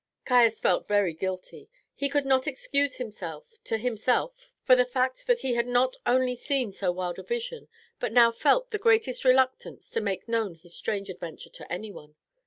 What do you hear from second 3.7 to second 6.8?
himself for the fact that he had not only seen